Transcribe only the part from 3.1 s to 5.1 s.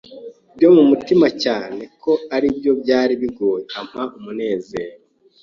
bigoye, impa umunezero